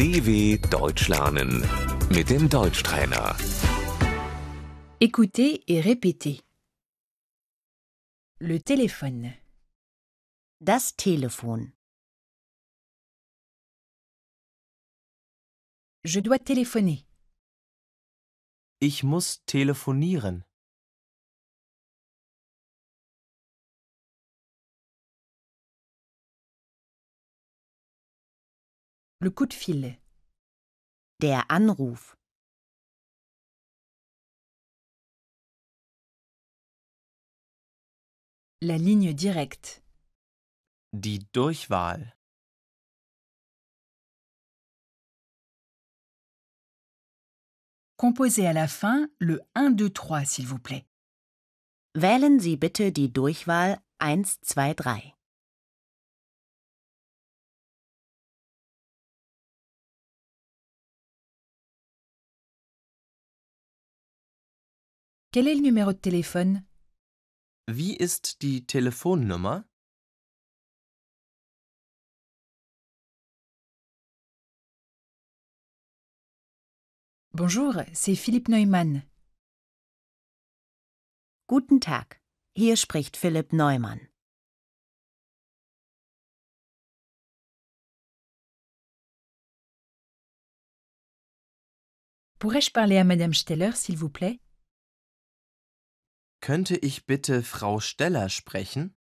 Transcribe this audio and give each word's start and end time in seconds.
DW 0.00 0.56
Deutsch 0.70 1.08
lernen 1.08 1.60
mit 2.08 2.30
dem 2.30 2.48
Deutschtrainer. 2.48 3.36
Écoutez 4.98 5.62
et 5.68 5.82
répétez. 5.82 6.40
Le 8.38 8.58
téléphone, 8.60 9.34
Das 10.62 10.96
Telefon. 10.96 11.70
je 16.04 16.20
dois 16.20 16.38
téléphoner, 16.38 17.04
Ich 18.80 19.02
muss 19.04 19.44
telefonieren. 19.44 20.44
Le 29.20 29.30
coup 29.30 29.46
de 29.46 29.52
fil, 29.54 29.98
Der 31.20 31.50
Anruf. 31.50 32.16
la 38.62 38.76
ligne 38.78 39.12
directe, 39.14 39.82
Die 40.92 41.18
Durchwahl. 41.32 42.14
composez 47.96 48.46
à 48.46 48.54
la 48.54 48.66
fin 48.66 49.08
le 49.18 49.42
1, 49.54 49.72
2, 49.76 49.90
3 49.90 50.24
s'il 50.24 50.46
vous 50.46 50.58
plaît. 50.58 50.86
Wählen 51.94 52.40
Sie 52.40 52.56
bitte 52.56 52.92
die 52.92 53.12
Durchwahl 53.12 53.78
123. 53.98 55.14
Quel 65.32 65.46
est 65.46 65.54
le 65.54 65.60
numéro 65.60 65.92
de 65.92 65.98
téléphone 65.98 66.64
Wie 67.68 67.94
ist 67.94 68.42
die 68.42 68.66
Telefonnummer? 68.66 69.62
Bonjour, 77.32 77.74
c'est 77.92 78.16
Philippe 78.16 78.48
Neumann. 78.48 79.04
Guten 81.46 81.78
Tag. 81.78 82.20
Hier 82.56 82.76
spricht 82.76 83.16
Philipp 83.16 83.52
Neumann. 83.52 84.00
Pourrais-je 92.40 92.72
parler 92.72 92.96
à 92.96 93.04
Madame 93.04 93.32
Steller, 93.32 93.76
s'il 93.76 93.96
vous 93.96 94.10
plaît 94.10 94.40
Könnte 96.40 96.76
ich 96.76 97.04
bitte 97.04 97.42
Frau 97.42 97.80
Steller 97.80 98.30
sprechen? 98.30 98.94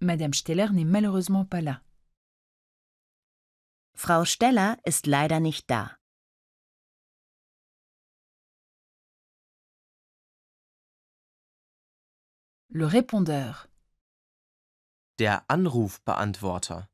Madame 0.00 0.32
Steller 0.32 0.70
n'est 0.70 0.84
malheureusement 0.84 1.44
pas 1.44 1.60
là. 1.60 1.82
Frau 3.94 4.24
Steller 4.24 4.76
ist 4.84 5.06
leider 5.06 5.40
nicht 5.40 5.68
da. 5.68 5.98
Le 12.68 12.86
répondeur, 12.86 13.66
Der 15.18 15.50
Anrufbeantworter. 15.50 16.88